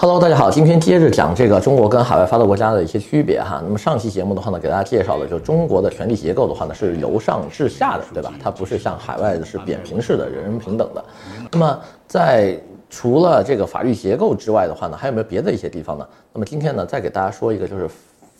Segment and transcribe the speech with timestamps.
[0.00, 3.60] Hello，大家好，今天接着讲这个中国跟海外发达国家的一些区别哈。
[3.64, 8.32] 那么上期节目的话呢，给大家介绍的就中国的权力结构的话呢是由上至下的，对吧？
[8.40, 11.04] 它不是像海外的是扁平式的，人人平等的。
[11.50, 12.56] 那么在
[12.88, 16.06] 除了这个法律结构之外的话呢，还有没有别的一些地方呢？
[16.32, 17.90] 那么今天呢，再给大家说一个，就是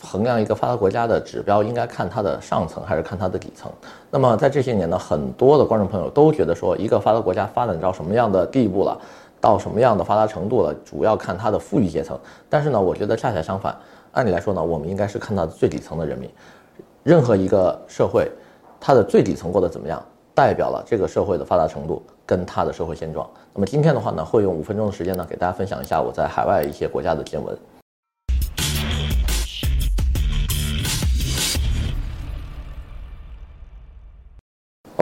[0.00, 3.68] 衡量一个发达国家的指标，应该看它的上层还是看它的底层。
[4.12, 8.96] 那么在这些年呢，很多的观众朋友都觉得说，一个发达国家发展到什么样的地步了？
[9.40, 12.18] 到什么样的发达程度了，主要看它的富裕阶层。
[12.48, 13.76] 但是呢，我觉得恰恰相反，
[14.12, 16.30] 按理来说呢，我们应该是看到最底层的人民。
[17.02, 18.30] 任何一个社会，
[18.80, 20.02] 它的最底层过得怎么样，
[20.34, 23.28] 代表了这个社会的发达程度跟它的社会现状。
[23.54, 27.56] 那么今天的话呢，会用五分钟的时间呢，给大家分享一下我在海外一些国家的见闻。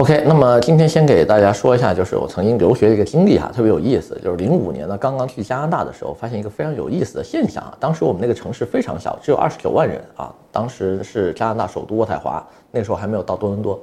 [0.07, 4.17] OK，那么今天先给大家说一下，就是我曾经留学的一个经历哈，特别有意思。
[4.23, 7.77] 就是零五年呢，刚刚去加拿大的时候，发现一个非常有意思的现象啊。
[7.81, 10.33] 当时我们那个城市非常小，只有二十九万人啊。
[10.53, 13.83] 当时是加拿大首都渥太华，那时候还没有到多伦多。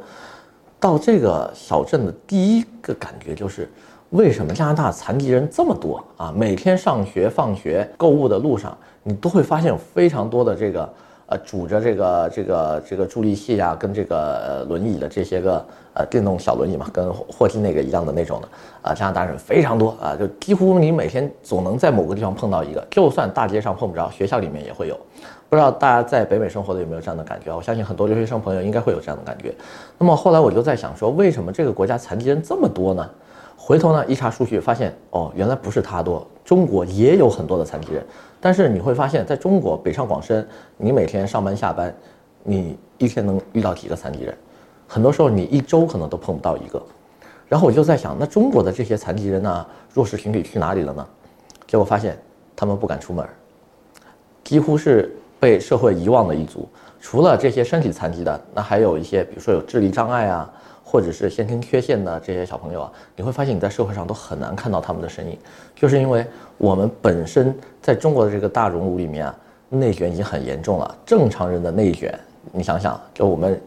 [0.79, 3.69] 到这个小镇的第一个感觉就是，
[4.11, 6.33] 为什么加拿大残疾人这么多啊？
[6.33, 10.89] 每天上学、放学、购物的路上，你都会发现有非常多的这个。
[11.33, 18.47] 呃，拄着这个这个这个助力器啊，跟这个轮椅的这些个呃电动小轮椅嘛，跟霍金那个一样的那种的
[18.83, 24.95] 啊，加拿大人非常多啊，就几乎你每天总能在某个地方碰到一个，就算大街上碰不着，学校里面也会有。
[25.49, 27.51] 不知道大家在北美生活的有没有这样的感觉？
[27.55, 29.51] 我相信很多留学生朋友应该会有这样的感觉。
[29.97, 33.09] 那么后来我就在想说，为什么这个国家残疾人这么多呢？
[33.65, 38.05] 回头呢一查数据，发现哦，原来不是他多，中国也有很多的残疾人。
[38.41, 41.95] 但是你会发现，在中国北上广深，你每天上班下班，
[42.43, 44.37] 你一天能遇到几个残疾人？
[44.85, 46.83] 很多时候你一周可能都碰不到一个。
[47.47, 51.07] 然后我就在想，那中国的这些残疾人呢，弱势群体去哪里了呢？
[51.65, 52.21] 结果发现
[52.57, 53.25] 他们不敢出门，
[54.43, 56.67] 几乎是被社会遗忘的一族。
[56.99, 60.51] 除了这些身体残疾的，那还有一些，比如说有智力障碍啊。
[60.93, 65.35] 或者是先天缺陷的这些小朋友啊，你会发现你在社会上都很难看到他们的身影，
[65.75, 66.23] 就是因为
[66.55, 69.35] 我们本身在中国的这个大熔炉里面啊，
[69.69, 70.95] 内卷已经很严重了。
[71.03, 72.13] 正常人的内卷，
[72.51, 73.59] 你想想，就我们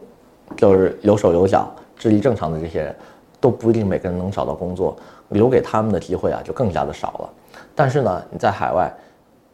[0.55, 2.95] 就是有手有脚、智力正常的这些人，
[3.41, 4.95] 都不一定每个人能找到工作，
[5.27, 7.29] 留给他们的机会啊就更加的少了。
[7.75, 8.89] 但是呢，你在海外，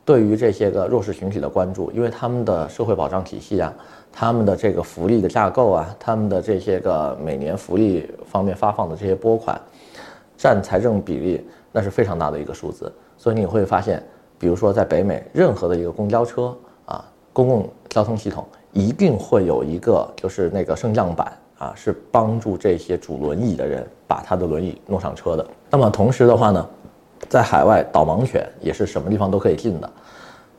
[0.06, 3.74] 对于这些个弱势群体的关注，因为他们的社会保障体系啊。
[4.16, 9.60] 他们的这个福利的架构啊，他们的这些个每年福利方面发放的这些拨款，
[10.38, 12.94] 占财政比例那是非常大的一个数字。
[13.18, 14.04] 所以你会发现，
[14.38, 16.56] 比如说在北美，任何的一个公交车
[16.86, 17.04] 啊，
[17.34, 25.44] 公共交通系统一定会有一个就是那个升降板啊，是帮助这些拄轮椅的人把他的轮椅弄上车的。
[25.72, 26.70] 那么同时的话呢，
[27.34, 29.90] 在海外导盲犬也是什么地方都可以进的，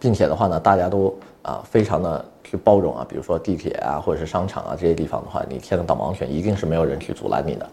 [0.00, 2.24] 并且的话呢，大家都啊非常的。
[2.46, 7.66] 去包容啊，比如说地铁啊，或者是商场啊这些地方的话，你贴个导盲犬，一定是没有人去阻拦你的。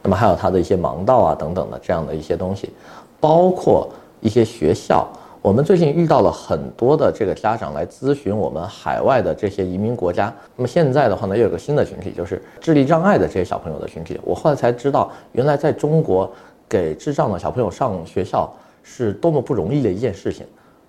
[0.00, 2.70] 那么还有它的一些盲道啊等等的这样的一些东西，
[3.18, 5.06] 包括一些学校。
[5.42, 10.32] 我们最近遇到了很多的这个家长来咨询我们海外的这些移民国家。
[10.54, 14.20] 那么现在的话呢，又有个新的群体，就是智力障碍的这些小朋友的群体。
[14.22, 16.30] 我后来才知道，原来在中国
[16.72, 18.50] 给智障的小朋友上学校
[18.82, 20.46] 是多么不容易的一件事情。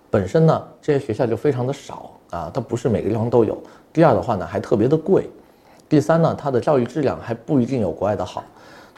[0.09, 2.09] 本身呢，这些学校就非常的少。
[2.29, 3.61] 啊，它不是每个地方都有。
[3.91, 5.29] 第二的话呢，还特别的贵。
[5.89, 8.41] 第三呢，它的教育质量还不一定有国外的好。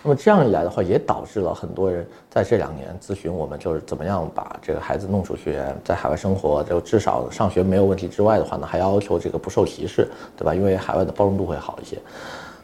[0.03, 10.07] 那么这样一来的话，也导致了很多人在这两年咨询我们，就是怎么样把这个孩子弄出去，在海外生活，就至少上学没有问题之外的话呢，还要求这个不受歧视，
[10.37, 10.53] 对吧？
[10.53, 11.97] 因为海外的包容度会好一些。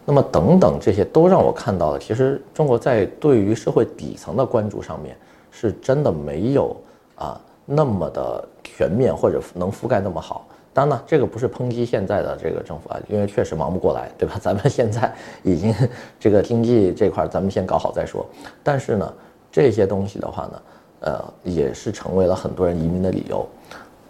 [0.04, 5.16] 那么等等这些都让我看到了，其实中国在对于社会底层的关注上面，
[5.52, 6.76] 是真的没有
[7.16, 10.48] 啊那么的全面，或者能覆盖那么好。
[10.74, 14.36] 当然呢，这个不是抨击现在的这个政府啊，因为确实忙不过来，对吧？
[14.42, 15.14] 咱们现在
[15.44, 15.74] 已经
[16.20, 18.26] 这个经济这块，咱们先搞好再说。
[18.64, 19.14] 但是呢，
[19.52, 20.62] 这些东西的话呢，
[21.02, 23.48] 呃，也是成为了很多人移民的理由，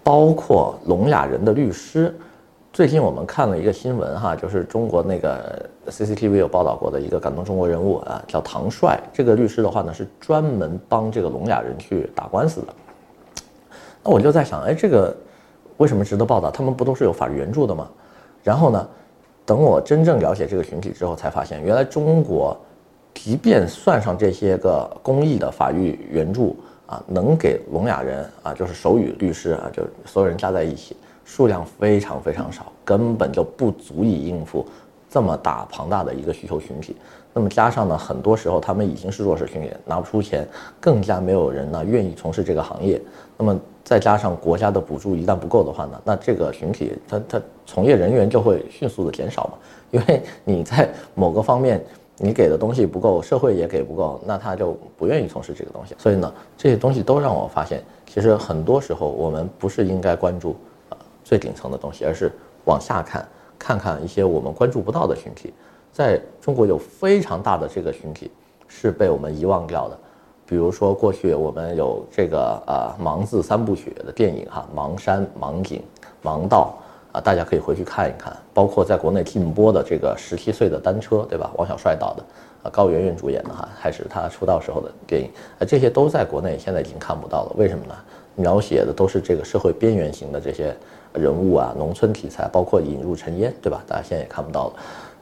[0.03, 2.15] 包括聋哑人的律师。
[2.73, 8.97] 最近我们看了一个新闻哈，就是中国那个 CCTV 有报道过的一个感动中国人物啊，叫唐帅。
[9.11, 12.67] 这个律师的话呢，是专门帮这个聋哑人去打官司的。
[14.01, 15.15] 那我就在想，哎，这个。
[15.77, 16.51] 为什么值得报道？
[16.51, 17.89] 他们不都是有法律援助的吗？
[18.43, 18.87] 然后呢，
[19.47, 22.55] 等我真正了解这个群体之后，才发现原来中国，
[23.15, 34.65] 即便算上这些个公益的法律援助啊，能给聋哑人啊，就是手语律师啊，就所有人加在一起，数量非常非常少，根本就不足以应付
[35.09, 36.95] 这么大庞大的一个需求群体。
[37.33, 40.45] 那么加上呢，很多时候他们已经是弱势群体，拿不出钱，
[40.79, 43.01] 更加没有人呢愿意从事这个行业。
[43.37, 49.53] 那么再加上国家的补助一旦不够的话呢，那这个群体他他从业人员就会迅速的减少嘛，
[49.91, 51.81] 因为你在某个方面
[52.17, 55.95] 你给的东西不够，社会也给不够，那他就不愿意从事这个东西。
[55.97, 60.55] 所以呢，这些东西都让我发现，其实很多时候我们不是应该关注
[61.23, 62.31] 最顶层的东西，而是
[62.65, 63.27] 往下看，
[63.57, 65.53] 看看一些我们关注不到的群体。
[65.91, 68.31] 在中国有非常大的这个群体
[68.67, 69.97] 是被我们遗忘掉的。
[70.45, 75.81] 比如说，过去我们有这个啊“盲字三部曲”的电影哈，《盲山》《盲井》
[76.27, 76.77] 《盲道》
[77.17, 78.35] 啊，大家可以回去看一看。
[78.53, 81.51] 包括在国内禁播的这个《十七岁的单车》，对吧？
[81.55, 82.23] 王小帅导的，
[82.63, 87.53] 啊，高圆圆主演的哈，还是他出道时候的电影啊，这些都在国内现在已经看不到了。
[87.57, 87.95] 为什么呢？
[88.35, 90.75] 描写的都是这个社会边缘型的这些
[91.13, 93.83] 人物啊，农村题材，包括引入尘烟，对吧？
[93.87, 94.73] 大家现在也看不到了。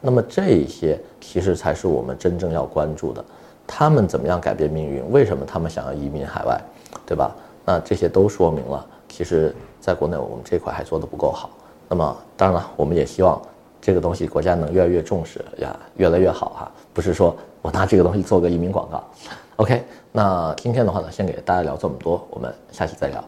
[0.02, 3.24] 那么这些其实才是我们真正要关注的。
[3.68, 5.12] 他们怎么样改变命运？
[5.12, 6.60] 为什么他们想要移民海外，
[7.06, 7.36] 对吧？
[7.66, 11.50] 那这些都说明了，其实在国内我们这块还做得不够好。
[11.88, 13.40] 那么当然了，我们也希望
[13.82, 16.72] 这个东西国家能越来越重视呀，越来越好哈。
[16.94, 19.04] 不是说我拿这个东西做个移民广告。
[19.58, 23.24] OK，那今天的话呢，先给大家聊这么多，我们下期再聊。